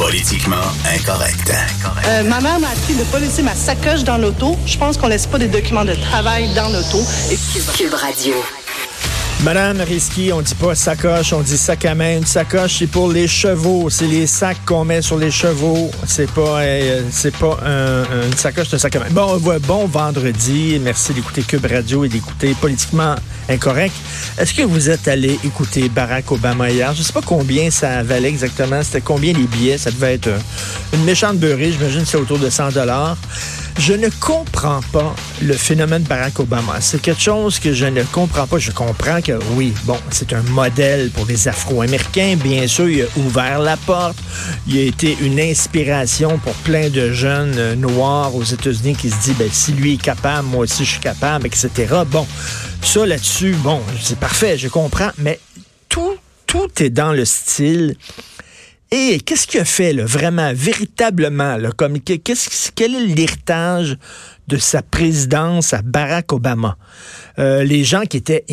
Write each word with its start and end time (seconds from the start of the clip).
Politiquement 0.00 0.56
incorrect. 0.94 1.52
Euh, 2.06 2.22
ma 2.22 2.40
mère 2.40 2.58
m'a 2.58 2.68
appris 2.68 2.94
de 2.94 3.00
ne 3.00 3.04
pas 3.04 3.18
laisser 3.18 3.42
ma 3.42 3.54
sacoche 3.54 4.02
dans 4.02 4.16
l'auto. 4.16 4.56
Je 4.64 4.78
pense 4.78 4.96
qu'on 4.96 5.08
laisse 5.08 5.26
pas 5.26 5.38
des 5.38 5.48
documents 5.48 5.84
de 5.84 5.94
travail 5.94 6.48
dans 6.54 6.70
l'auto. 6.70 7.04
Et... 7.30 7.36
Cube 7.76 7.92
Radio. 7.92 8.34
Madame 9.42 9.80
Risky, 9.80 10.32
on 10.34 10.42
dit 10.42 10.54
pas 10.54 10.74
sacoche, 10.74 11.32
on 11.32 11.40
dit 11.40 11.56
sac 11.56 11.86
à 11.86 11.94
main. 11.94 12.18
Une 12.18 12.26
sacoche, 12.26 12.76
c'est 12.78 12.86
pour 12.86 13.10
les 13.10 13.26
chevaux. 13.26 13.88
C'est 13.88 14.06
les 14.06 14.26
sacs 14.26 14.58
qu'on 14.66 14.84
met 14.84 15.00
sur 15.00 15.16
les 15.16 15.30
chevaux. 15.30 15.90
C'est 16.06 16.30
pas, 16.30 16.60
euh, 16.60 17.02
c'est 17.10 17.34
pas 17.34 17.58
un, 17.64 18.02
une 18.26 18.36
sacoche, 18.36 18.66
c'est 18.68 18.76
un 18.76 18.78
sac 18.78 18.96
à 18.96 18.98
main. 19.00 19.06
Bon, 19.10 19.40
bon 19.66 19.86
vendredi. 19.86 20.78
Merci 20.82 21.14
d'écouter 21.14 21.40
Cube 21.40 21.64
Radio 21.64 22.04
et 22.04 22.08
d'écouter 22.10 22.54
Politiquement 22.60 23.14
Incorrect. 23.48 23.94
Est-ce 24.36 24.52
que 24.52 24.62
vous 24.62 24.90
êtes 24.90 25.08
allé 25.08 25.38
écouter 25.42 25.88
Barack 25.88 26.30
Obama 26.30 26.70
hier? 26.70 26.92
Je 26.94 27.02
sais 27.02 27.12
pas 27.14 27.22
combien 27.24 27.70
ça 27.70 28.02
valait 28.02 28.28
exactement. 28.28 28.82
C'était 28.82 29.00
combien 29.00 29.32
les 29.32 29.44
billets? 29.44 29.78
Ça 29.78 29.90
devait 29.90 30.14
être 30.14 30.28
une 30.92 31.04
méchante 31.04 31.38
beurrée. 31.38 31.72
J'imagine 31.72 32.02
que 32.02 32.08
c'est 32.08 32.18
autour 32.18 32.38
de 32.38 32.50
100 32.50 32.72
dollars. 32.72 33.16
Je 33.80 33.94
ne 33.94 34.10
comprends 34.20 34.80
pas 34.92 35.16
le 35.40 35.54
phénomène 35.54 36.02
Barack 36.02 36.38
Obama. 36.38 36.82
C'est 36.82 37.00
quelque 37.00 37.22
chose 37.22 37.58
que 37.58 37.72
je 37.72 37.86
ne 37.86 38.02
comprends 38.02 38.46
pas. 38.46 38.58
Je 38.58 38.72
comprends 38.72 39.22
que 39.22 39.32
oui, 39.52 39.72
bon, 39.84 39.96
c'est 40.10 40.34
un 40.34 40.42
modèle 40.42 41.08
pour 41.08 41.24
les 41.24 41.48
Afro-Américains. 41.48 42.36
Bien 42.36 42.66
sûr, 42.66 42.90
il 42.90 43.04
a 43.04 43.06
ouvert 43.16 43.58
la 43.58 43.78
porte. 43.78 44.18
Il 44.68 44.76
a 44.76 44.82
été 44.82 45.16
une 45.22 45.40
inspiration 45.40 46.36
pour 46.36 46.52
plein 46.56 46.90
de 46.90 47.10
jeunes 47.10 47.54
euh, 47.56 47.74
noirs 47.74 48.36
aux 48.36 48.44
États-Unis 48.44 48.96
qui 48.96 49.08
se 49.08 49.16
disent, 49.22 49.36
ben, 49.38 49.48
si 49.50 49.72
lui 49.72 49.94
est 49.94 50.02
capable, 50.02 50.48
moi 50.48 50.64
aussi 50.64 50.84
je 50.84 50.90
suis 50.90 51.00
capable, 51.00 51.46
etc. 51.46 51.70
Bon, 52.06 52.26
ça 52.82 53.06
là-dessus, 53.06 53.54
bon, 53.62 53.80
c'est 53.98 54.18
parfait, 54.18 54.58
je 54.58 54.68
comprends, 54.68 55.10
mais 55.16 55.40
tout, 55.88 56.16
tout 56.46 56.68
est 56.82 56.90
dans 56.90 57.14
le 57.14 57.24
style 57.24 57.96
et 58.92 59.20
qu'est-ce 59.20 59.46
qu'il 59.46 59.60
a 59.60 59.64
fait, 59.64 59.92
là, 59.92 60.04
vraiment, 60.04 60.52
véritablement, 60.54 61.56
là, 61.56 61.70
comme, 61.76 62.00
qu'est-ce, 62.00 62.70
quel 62.74 62.94
est 62.96 63.06
l'héritage 63.06 63.96
de 64.48 64.56
sa 64.56 64.82
présidence 64.82 65.72
à 65.72 65.82
Barack 65.82 66.32
Obama? 66.32 66.76
Euh, 67.38 67.62
les 67.62 67.84
gens 67.84 68.02
qui 68.02 68.16
étaient, 68.16 68.44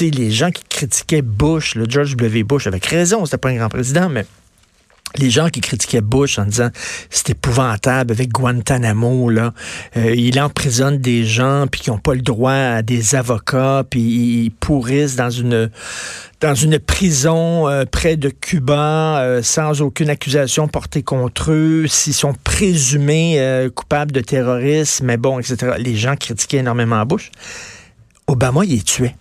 les 0.00 0.30
gens 0.30 0.50
qui 0.50 0.64
critiquaient 0.68 1.22
Bush, 1.22 1.74
le 1.76 1.86
George 1.88 2.14
W. 2.16 2.42
Bush, 2.42 2.66
avec 2.66 2.84
raison, 2.84 3.24
c'était 3.24 3.38
pas 3.38 3.48
un 3.48 3.56
grand 3.56 3.70
président, 3.70 4.10
mais 4.10 4.26
les 5.18 5.30
gens 5.30 5.48
qui 5.48 5.60
critiquaient 5.60 6.00
Bush 6.00 6.38
en 6.38 6.44
disant 6.44 6.70
c'est 7.10 7.30
épouvantable 7.30 8.12
avec 8.12 8.30
Guantanamo 8.30 9.30
là, 9.30 9.52
euh, 9.96 10.14
il 10.14 10.40
emprisonne 10.40 10.98
des 10.98 11.24
gens 11.24 11.66
puis 11.70 11.80
qui 11.82 11.90
n'ont 11.90 11.98
pas 11.98 12.14
le 12.14 12.22
droit 12.22 12.52
à 12.52 12.82
des 12.82 13.14
avocats 13.14 13.84
puis 13.88 14.00
ils 14.00 14.50
pourrissent 14.50 15.16
dans 15.16 15.30
une 15.30 15.70
prison 16.78 17.68
euh, 17.68 17.84
près 17.84 18.16
de 18.16 18.28
Cuba 18.28 19.20
euh, 19.20 19.42
sans 19.42 19.82
aucune 19.82 20.10
accusation 20.10 20.68
portée 20.68 21.02
contre 21.02 21.52
eux, 21.52 21.86
s'ils 21.86 22.14
sont 22.14 22.34
présumés 22.44 23.66
coupables 23.74 24.12
de 24.12 24.20
terrorisme, 24.20 25.06
mais 25.06 25.16
bon, 25.16 25.38
etc. 25.38 25.74
Les 25.78 25.96
gens 25.96 26.16
critiquaient 26.16 26.58
énormément 26.58 27.04
Bush. 27.04 27.30
Obama, 28.26 28.64
il 28.64 28.74
est 28.74 28.84
tué. 28.84 29.14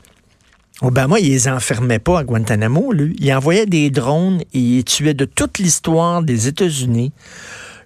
Obama, 0.81 1.19
il 1.19 1.29
les 1.29 1.47
enfermait 1.47 1.99
pas 1.99 2.19
à 2.19 2.23
Guantanamo, 2.23 2.91
lui. 2.91 3.15
Il 3.19 3.33
envoyait 3.33 3.65
des 3.65 3.89
drones 3.89 4.41
et 4.53 4.59
il 4.59 4.83
tuait 4.83 5.13
de 5.13 5.25
toute 5.25 5.57
l'histoire 5.57 6.21
des 6.21 6.47
États-Unis. 6.47 7.13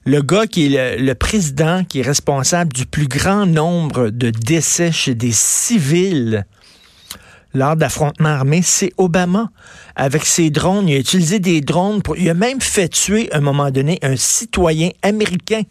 Le 0.06 0.22
gars 0.22 0.48
qui 0.48 0.74
est 0.74 0.98
le, 0.98 1.14
président, 1.14 1.84
qui 1.84 2.00
est 2.00 2.04
responsable 2.04 2.74
du 2.74 2.86
plus 2.86 3.08
grand 3.08 3.46
nombre 3.46 4.10
de 4.10 4.32
décès 4.32 4.92
chez 4.92 5.14
des 5.14 5.32
civils 5.32 6.46
lors 7.54 7.76
d'affrontements 7.76 8.30
armés, 8.30 8.62
c'est 8.64 8.92
Obama. 8.98 9.52
Avec 9.96 10.26
ses 10.26 10.50
drones, 10.50 10.88
il 10.88 10.96
a 10.96 11.00
utilisé 11.00 11.40
des 11.40 11.62
drones 11.62 12.02
pour. 12.02 12.16
Il 12.18 12.30
a 12.30 12.34
même 12.34 12.62
fait 12.62 12.90
tuer, 12.90 13.30
un 13.34 13.42
moment 13.42 13.72
donné, 13.72 14.00
un 14.02 14.16
citoyen 14.16 14.90
américain 15.02 15.64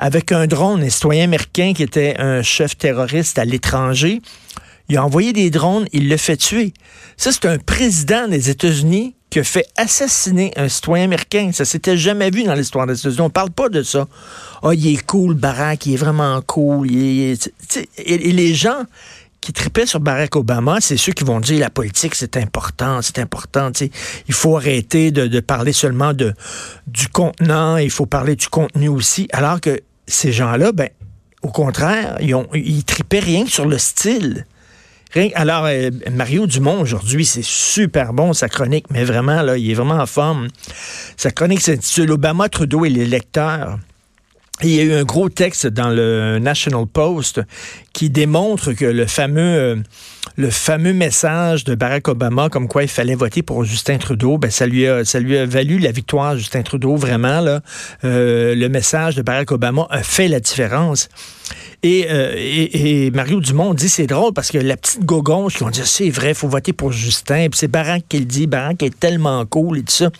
avec 0.00 0.32
un 0.32 0.46
drone, 0.46 0.82
un 0.82 0.88
citoyen 0.88 1.24
américain 1.24 1.74
qui 1.74 1.82
était 1.82 2.16
un 2.18 2.42
chef 2.42 2.76
terroriste 2.76 3.38
à 3.38 3.44
l'étranger. 3.44 4.22
Il 4.90 4.96
a 4.96 5.04
envoyé 5.04 5.32
des 5.32 5.50
drones, 5.50 5.86
il 5.92 6.08
le 6.08 6.16
fait 6.16 6.36
tuer. 6.36 6.74
Ça, 7.16 7.30
c'est 7.30 7.46
un 7.46 7.58
président 7.58 8.26
des 8.26 8.50
États-Unis 8.50 9.14
qui 9.30 9.38
a 9.38 9.44
fait 9.44 9.66
assassiner 9.76 10.52
un 10.56 10.68
citoyen 10.68 11.04
américain. 11.04 11.50
Ça 11.52 11.64
s'était 11.64 11.96
jamais 11.96 12.30
vu 12.30 12.42
dans 12.42 12.54
l'histoire 12.54 12.88
des 12.88 12.98
États-Unis. 12.98 13.20
On 13.20 13.30
parle 13.30 13.52
pas 13.52 13.68
de 13.68 13.84
ça. 13.84 14.08
oh, 14.62 14.72
il 14.72 14.92
est 14.92 15.06
cool, 15.06 15.34
Barack, 15.34 15.86
il 15.86 15.94
est 15.94 15.96
vraiment 15.96 16.42
cool. 16.42 16.90
et, 16.90 17.36
les 18.04 18.54
gens 18.54 18.82
qui 19.40 19.52
tripaient 19.52 19.86
sur 19.86 20.00
Barack 20.00 20.34
Obama, 20.34 20.78
c'est 20.80 20.96
ceux 20.96 21.12
qui 21.12 21.22
vont 21.22 21.38
dire 21.38 21.60
la 21.60 21.70
politique, 21.70 22.16
c'est 22.16 22.36
important, 22.36 23.00
c'est 23.00 23.20
important. 23.20 23.70
Il 24.26 24.34
faut 24.34 24.56
arrêter 24.56 25.12
de, 25.12 25.38
parler 25.38 25.72
seulement 25.72 26.12
du 26.14 27.08
contenant, 27.12 27.76
il 27.76 27.90
faut 27.90 28.06
parler 28.06 28.34
du 28.34 28.48
contenu 28.48 28.88
aussi. 28.88 29.28
Alors 29.32 29.60
que 29.60 29.80
ces 30.08 30.32
gens-là, 30.32 30.72
ben, 30.72 30.88
au 31.42 31.48
contraire, 31.48 32.18
ils, 32.20 32.34
ils 32.54 32.84
tripaient 32.84 33.20
rien 33.20 33.46
sur 33.46 33.66
le 33.66 33.78
style. 33.78 34.46
Alors, 35.34 35.64
euh, 35.66 35.90
Mario 36.12 36.46
Dumont, 36.46 36.80
aujourd'hui, 36.80 37.24
c'est 37.24 37.44
super 37.44 38.12
bon, 38.12 38.32
sa 38.32 38.48
chronique, 38.48 38.86
mais 38.90 39.02
vraiment, 39.02 39.42
là, 39.42 39.56
il 39.56 39.68
est 39.68 39.74
vraiment 39.74 39.96
en 40.00 40.06
forme. 40.06 40.48
Sa 41.16 41.32
chronique 41.32 41.60
s'intitule 41.60 42.12
Obama, 42.12 42.48
Trudeau 42.48 42.84
et 42.84 42.90
les 42.90 43.06
lecteurs. 43.06 43.78
il 44.62 44.70
y 44.70 44.78
a 44.78 44.84
eu 44.84 44.92
un 44.92 45.02
gros 45.02 45.28
texte 45.28 45.66
dans 45.66 45.88
le 45.88 46.38
National 46.38 46.86
Post 46.86 47.40
qui 47.92 48.08
démontre 48.08 48.72
que 48.72 48.84
le 48.84 49.04
fameux, 49.06 49.40
euh, 49.40 49.76
le 50.36 50.50
fameux 50.50 50.92
message 50.92 51.64
de 51.64 51.74
Barack 51.74 52.06
Obama, 52.06 52.48
comme 52.48 52.68
quoi 52.68 52.84
il 52.84 52.88
fallait 52.88 53.16
voter 53.16 53.42
pour 53.42 53.64
Justin 53.64 53.98
Trudeau, 53.98 54.38
ben 54.38 54.50
ça 54.52 54.66
lui 54.66 54.86
a, 54.86 55.02
valu 55.44 55.78
la 55.78 55.90
victoire, 55.90 56.36
Justin 56.36 56.62
Trudeau. 56.62 56.94
Vraiment 56.94 57.44
euh, 58.04 58.54
le 58.54 58.68
message 58.68 59.16
de 59.16 59.22
Barack 59.22 59.50
Obama 59.50 59.88
a 59.90 60.04
fait 60.04 60.28
la 60.28 60.38
différence. 60.38 61.08
Euh, 61.84 62.34
et, 62.36 63.10
Mario 63.10 63.40
Dumont 63.40 63.72
dit 63.72 63.88
c'est 63.88 64.06
drôle 64.06 64.32
parce 64.34 64.50
que 64.50 64.58
la 64.58 64.76
petite 64.76 65.04
gogonche 65.04 65.56
qui 65.56 65.62
ont 65.62 65.70
dit 65.70 65.80
c'est 65.84 66.10
vrai, 66.10 66.34
faut 66.34 66.48
voter 66.48 66.72
pour 66.72 66.92
Justin. 66.92 67.48
Puis 67.48 67.58
c'est 67.58 67.68
Barack 67.68 68.04
qui 68.08 68.18
le 68.18 68.24
dit, 68.24 68.46
Barack 68.46 68.82
est 68.82 68.98
tellement 68.98 69.44
cool 69.46 69.78
et 69.78 69.82
tout 69.82 69.92
ça. 69.92 70.10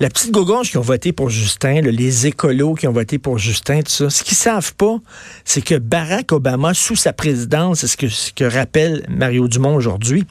La 0.00 0.08
petite 0.08 0.30
gogonche 0.32 0.70
qui 0.70 0.78
ont 0.78 0.82
voté 0.82 1.12
pour 1.12 1.30
Justin, 1.30 1.80
les 1.80 2.26
écolos 2.26 2.74
qui 2.74 2.86
ont 2.86 2.92
voté 2.92 3.18
pour 3.18 3.38
Justin, 3.38 3.80
tout 3.82 3.90
ça. 3.90 4.10
Ce 4.10 4.22
qu'ils 4.22 4.36
savent 4.36 4.74
pas, 4.74 4.98
c'est 5.44 5.62
que 5.62 5.76
Barack 5.76 6.32
Obama, 6.32 6.74
sous 6.74 6.96
sa 6.96 7.12
présidence, 7.12 7.84
c'est 7.84 8.08
ce 8.08 8.32
que, 8.32 8.44
rappelle 8.44 9.06
Mario 9.08 9.48
Dumont 9.48 9.74
aujourd'hui, 9.74 10.24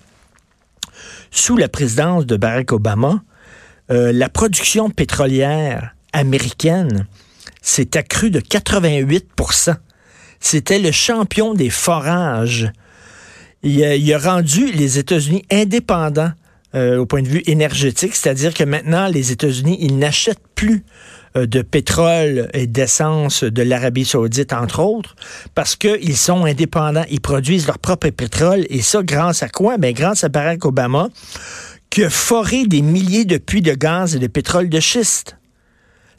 sous 1.31 1.57
la 1.57 1.69
présidence 1.69 2.25
de 2.25 2.35
Barack 2.37 2.71
Obama, 2.71 3.23
euh, 3.89 4.11
la 4.11 4.29
production 4.29 4.89
pétrolière 4.89 5.95
américaine 6.13 7.07
s'est 7.61 7.97
accrue 7.97 8.31
de 8.31 8.39
88 8.39 9.27
c'était 10.41 10.79
le 10.79 10.91
champion 10.91 11.53
des 11.53 11.69
forages. 11.69 12.71
Il 13.63 14.13
a, 14.13 14.17
rendu 14.17 14.71
les 14.71 14.97
États-Unis 14.97 15.45
indépendants 15.51 16.31
euh, 16.73 16.97
au 16.97 17.05
point 17.05 17.21
de 17.21 17.27
vue 17.27 17.43
énergétique, 17.45 18.15
c'est-à-dire 18.15 18.53
que 18.53 18.63
maintenant, 18.63 19.07
les 19.07 19.31
États-Unis, 19.31 19.77
ils 19.79 19.99
n'achètent 19.99 20.47
plus 20.55 20.83
euh, 21.37 21.45
de 21.45 21.61
pétrole 21.61 22.49
et 22.53 22.65
d'essence 22.65 23.43
de 23.43 23.61
l'Arabie 23.61 24.03
saoudite, 24.03 24.51
entre 24.51 24.79
autres, 24.79 25.15
parce 25.53 25.75
qu'ils 25.75 26.17
sont 26.17 26.45
indépendants. 26.45 27.05
Ils 27.11 27.21
produisent 27.21 27.67
leur 27.67 27.77
propre 27.77 28.09
pétrole. 28.09 28.65
Et 28.69 28.81
ça, 28.81 29.03
grâce 29.03 29.43
à 29.43 29.49
quoi? 29.49 29.77
Ben, 29.77 29.93
grâce 29.93 30.23
à 30.23 30.29
Barack 30.29 30.65
Obama, 30.65 31.09
qui 31.91 32.03
a 32.03 32.09
foré 32.09 32.65
des 32.65 32.81
milliers 32.81 33.25
de 33.25 33.37
puits 33.37 33.61
de 33.61 33.73
gaz 33.73 34.15
et 34.15 34.19
de 34.19 34.27
pétrole 34.27 34.69
de 34.69 34.79
schiste. 34.79 35.37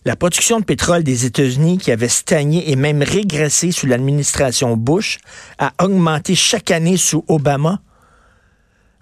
La 0.05 0.17
production 0.17 0.59
de 0.59 0.65
pétrole 0.65 1.05
des 1.05 1.27
États-Unis, 1.27 1.79
qui 1.79 1.93
avait 1.93 2.09
stagné 2.09 2.73
et 2.73 2.77
même 2.77 3.03
régressé 3.03 3.71
sous 3.71 3.87
l'administration 3.87 4.77
Bush, 4.77 5.19
a 5.59 5.73
augmenté 5.81 6.35
chaque 6.35 6.73
année 6.73 6.97
sous 6.97 7.25
Obama. 7.29 7.81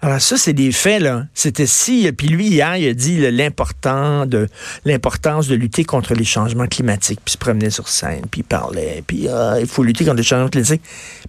Alors 0.03 0.21
ça, 0.21 0.37
c'est 0.37 0.53
des 0.53 0.71
faits, 0.71 1.01
là. 1.01 1.25
C'était 1.33 1.65
si... 1.65 2.11
Puis 2.11 2.27
lui, 2.27 2.47
hier, 2.47 2.75
il 2.75 2.87
a 2.87 2.93
dit 2.93 3.19
l'importance 3.31 4.27
de 4.27 5.55
lutter 5.55 5.83
contre 5.83 6.13
les 6.13 6.23
changements 6.23 6.67
climatiques. 6.67 7.19
Puis 7.23 7.31
il 7.31 7.33
se 7.33 7.37
promenait 7.37 7.69
sur 7.71 7.87
scène, 7.87 8.25
puis 8.29 8.41
il 8.41 8.43
parlait, 8.43 9.03
puis 9.05 9.27
ah, 9.27 9.57
il 9.59 9.67
faut 9.67 9.83
lutter 9.83 10.03
contre 10.05 10.17
les 10.17 10.23
changements 10.23 10.49
climatiques. 10.49 10.83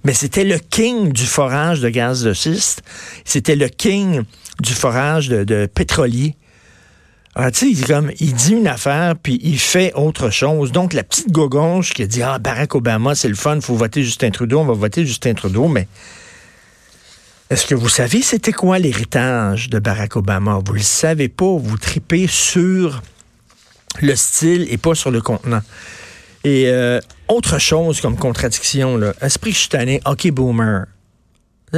Mais 0.05 0.13
c'était 0.15 0.45
le 0.45 0.59
king 0.59 1.13
du 1.13 1.25
forage 1.25 1.81
de 1.81 1.89
gaz 1.89 2.23
de 2.23 2.35
schiste. 2.35 2.83
C'était 3.25 3.57
le 3.57 3.69
king 3.69 4.23
du 4.61 4.73
forage 4.73 5.29
de 5.29 5.67
pétrolier. 5.67 6.35
Ah, 7.35 7.51
tu 7.51 7.75
sais, 7.75 7.85
comme, 7.87 8.11
il 8.21 8.35
dit 8.35 8.53
une 8.53 8.67
affaire, 8.67 9.15
puis 9.17 9.41
il 9.43 9.59
fait 9.59 9.95
autre 9.95 10.29
chose. 10.29 10.71
Donc, 10.71 10.93
la 10.93 11.03
petite 11.03 11.33
gogonche 11.33 11.95
qui 11.95 12.03
a 12.03 12.07
dit, 12.07 12.23
ah, 12.23 12.39
Barack 12.39 12.75
Obama, 12.75 13.15
c'est 13.15 13.29
le 13.29 13.35
fun, 13.35 13.59
faut 13.61 13.75
voter 13.75 14.03
Justin 14.03 14.31
Trudeau, 14.31 14.61
on 14.61 14.67
va 14.67 14.75
voter 14.75 15.07
Justin 15.07 15.33
Trudeau, 15.33 15.67
mais 15.67 15.89
est-ce 17.49 17.67
que 17.67 17.75
vous 17.75 17.89
savez 17.89 18.23
c'était 18.23 18.53
quoi 18.53 18.79
l'héritage 18.79 19.69
de 19.69 19.79
Barack 19.79 20.17
Obama? 20.17 20.59
Vous 20.65 20.73
le 20.73 20.81
savez 20.81 21.29
pas, 21.29 21.57
vous 21.57 21.77
tripez 21.77 22.27
sur 22.27 23.03
le 24.01 24.17
style 24.17 24.67
et 24.71 24.79
pas 24.79 24.95
sur 24.95 25.11
le 25.11 25.21
contenant. 25.21 25.61
Et 26.45 26.69
euh, 26.69 26.99
autre 27.29 27.59
chose 27.59 28.01
comme 28.01 28.17
contradiction, 28.17 28.97
là, 28.97 29.13
esprit 29.21 29.53
je 29.53 30.01
OK 30.07 30.31
boomer. 30.31 30.87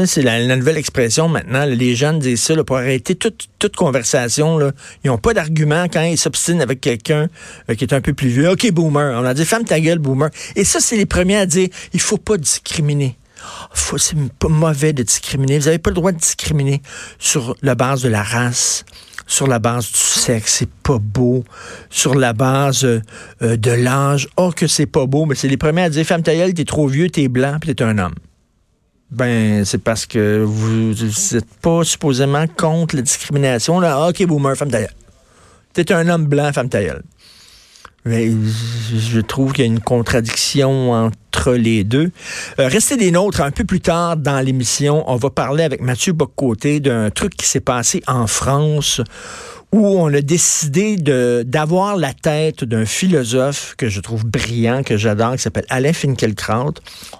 C'est 0.06 0.22
la, 0.22 0.56
nouvelle 0.56 0.76
expression 0.76 1.28
maintenant. 1.28 1.64
les 1.64 1.94
jeunes 1.94 2.18
disent 2.18 2.42
ça 2.42 2.64
pour 2.64 2.78
arrêter 2.78 3.14
toute, 3.14 3.48
toute 3.60 3.76
conversation. 3.76 4.58
Là. 4.58 4.72
Ils 5.04 5.08
n'ont 5.08 5.18
pas 5.18 5.34
d'argument 5.34 5.86
quand 5.90 6.02
ils 6.02 6.18
s'obstinent 6.18 6.60
avec 6.60 6.80
quelqu'un 6.80 7.28
euh, 7.70 7.74
qui 7.76 7.84
est 7.84 7.94
un 7.94 8.00
peu 8.00 8.12
plus 8.12 8.28
vieux. 8.28 8.50
OK, 8.50 8.70
boomer. 8.72 9.16
On 9.16 9.24
a 9.24 9.34
dit, 9.34 9.44
femme 9.44 9.64
ta 9.64 9.78
gueule, 9.78 10.00
boomer. 10.00 10.30
Et 10.56 10.64
ça, 10.64 10.80
c'est 10.80 10.96
les 10.96 11.06
premiers 11.06 11.36
à 11.36 11.46
dire, 11.46 11.68
il 11.92 12.00
faut 12.00 12.18
pas 12.18 12.36
discriminer. 12.36 13.16
C'est 13.74 14.16
pas 14.38 14.48
mauvais 14.48 14.92
de 14.92 15.04
discriminer. 15.04 15.58
Vous 15.58 15.66
n'avez 15.66 15.78
pas 15.78 15.90
le 15.90 15.94
droit 15.96 16.10
de 16.10 16.18
discriminer 16.18 16.82
sur 17.20 17.56
la 17.62 17.76
base 17.76 18.02
de 18.02 18.08
la 18.08 18.22
race, 18.22 18.84
sur 19.26 19.46
la 19.46 19.58
base 19.60 19.92
du 19.92 19.98
sexe, 19.98 20.56
c'est 20.58 20.70
pas 20.70 20.98
beau. 20.98 21.44
Sur 21.88 22.14
la 22.14 22.32
base 22.32 22.84
euh, 22.84 23.00
de 23.40 23.70
l'âge, 23.70 24.28
oh 24.36 24.50
que 24.50 24.66
c'est 24.66 24.86
pas 24.86 25.06
beau. 25.06 25.26
Mais 25.26 25.34
c'est 25.36 25.48
les 25.48 25.56
premiers 25.56 25.82
à 25.82 25.90
dire, 25.90 26.04
femme 26.04 26.22
ta 26.22 26.34
gueule, 26.34 26.52
t'es 26.52 26.64
trop 26.64 26.88
vieux, 26.88 27.10
t'es 27.10 27.28
blanc, 27.28 27.58
puis 27.60 27.74
t'es 27.74 27.84
un 27.84 27.98
homme. 27.98 28.14
Ben, 29.14 29.64
c'est 29.64 29.78
parce 29.78 30.06
que 30.06 30.42
vous 30.42 30.92
n'êtes 30.92 31.54
pas 31.62 31.84
supposément 31.84 32.46
contre 32.48 32.96
la 32.96 33.02
discrimination. 33.02 33.78
Là. 33.78 33.94
Ah, 33.96 34.08
OK, 34.08 34.24
boomer, 34.26 34.56
femme 34.56 34.70
tailleule. 34.70 34.90
T'es 35.72 35.92
un 35.92 36.08
homme 36.08 36.26
blanc, 36.26 36.52
femme 36.52 36.68
tailleule. 36.68 37.02
Mais 38.04 38.30
je 38.30 39.20
trouve 39.20 39.52
qu'il 39.52 39.64
y 39.64 39.68
a 39.68 39.70
une 39.70 39.80
contradiction 39.80 40.92
entre 40.92 41.52
les 41.52 41.84
deux. 41.84 42.10
Euh, 42.58 42.68
restez 42.68 42.96
des 42.96 43.10
nôtres 43.10 43.40
un 43.40 43.50
peu 43.50 43.64
plus 43.64 43.80
tard 43.80 44.16
dans 44.16 44.44
l'émission. 44.44 45.04
On 45.06 45.16
va 45.16 45.30
parler 45.30 45.64
avec 45.64 45.80
Mathieu 45.80 46.12
Boccoté 46.12 46.80
d'un 46.80 47.10
truc 47.10 47.34
qui 47.34 47.46
s'est 47.46 47.60
passé 47.60 48.02
en 48.06 48.26
France 48.26 49.00
où 49.74 49.84
on 49.98 50.14
a 50.14 50.20
décidé 50.20 50.96
d'avoir 50.96 51.96
la 51.96 52.12
tête 52.12 52.62
d'un 52.62 52.84
philosophe 52.84 53.74
que 53.76 53.88
je 53.88 54.00
trouve 54.00 54.24
brillant, 54.24 54.84
que 54.84 54.96
j'adore, 54.96 55.32
qui 55.32 55.42
s'appelle 55.42 55.66
Alain 55.68 55.92
Finkielkraut. 55.92 56.74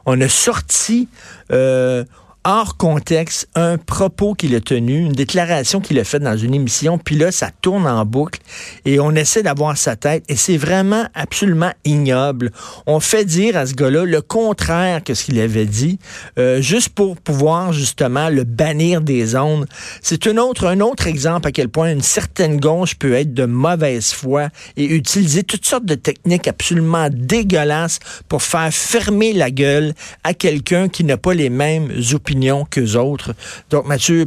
On 0.07 0.21
a 0.21 0.29
sorti 0.29 1.09
euh, 1.51 2.05
hors 2.45 2.77
contexte 2.77 3.49
un 3.55 3.79
propos 3.79 4.35
qu'il 4.35 4.55
a 4.55 4.61
tenu, 4.61 4.99
une 4.99 5.13
déclaration 5.13 5.81
qu'il 5.81 5.99
a 5.99 6.05
faite 6.05 6.23
dans 6.23 6.37
une 6.37 6.53
émission, 6.53 6.99
puis 6.99 7.17
là, 7.17 7.33
ça 7.33 7.51
tourne 7.63 7.87
en 7.87 8.05
boucle 8.05 8.41
et 8.85 9.01
on 9.01 9.13
essaie 9.13 9.43
d'avoir 9.43 9.77
sa 9.79 9.97
tête 9.97 10.25
et 10.29 10.37
c'est 10.37 10.59
vraiment 10.59 11.07
absolument 11.15 11.73
ignoble. 11.85 12.53
On 12.87 13.01
fait 13.01 13.25
dire 13.25 13.57
à 13.57 13.67
ce 13.67 13.73
gars-là 13.75 14.05
le 14.05 14.21
contraire 14.21 15.03
que 15.03 15.15
ce 15.15 15.25
qu'il 15.25 15.41
avait 15.41 15.65
dit, 15.65 15.99
euh, 16.39 16.61
juste 16.61 16.91
pour 16.91 17.17
pouvoir 17.17 17.73
justement 17.73 18.29
le 18.29 18.45
bannir 18.45 19.01
des 19.01 19.37
ondes. 19.37 19.67
C'est 20.03 20.27
un 20.27 20.37
autre, 20.37 20.67
un 20.67 20.81
autre 20.81 21.07
exemple 21.07 21.49
à 21.49 21.53
quel 21.53 21.71
point 21.71 21.93
une 21.93 22.03
certaine 22.03 22.61
gauche 22.61 22.95
peut 22.97 23.15
être 23.15 23.33
de 23.33 23.47
mauvaise 23.47 24.13
foi 24.13 24.49
et 24.77 24.85
utiliser 24.85 25.45
toutes 25.45 25.65
sortes 25.65 25.87
de 25.87 25.95
techniques 25.95 26.47
absolument 26.47 27.09
dégueulasses 27.11 28.01
pour 28.29 28.43
faire 28.43 28.73
fermer 28.73 29.33
la 29.33 29.51
gueule 29.51 29.95
à 30.25 30.35
quelqu'un 30.35 30.89
qui 30.89 31.05
n'a 31.05 31.17
pas 31.17 31.33
les 31.33 31.49
mêmes 31.49 31.91
opinions 32.13 32.34
qu'eux 32.65 32.97
autres. 32.97 33.35
Donc, 33.71 33.87
Mathieu 33.87 34.25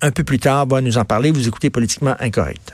un 0.00 0.10
peu 0.10 0.24
plus 0.24 0.38
tard, 0.38 0.66
va 0.66 0.80
nous 0.80 0.98
en 0.98 1.04
parler. 1.04 1.30
Vous 1.30 1.48
écoutez 1.48 1.70
Politiquement 1.70 2.14
Incorrect. 2.20 2.72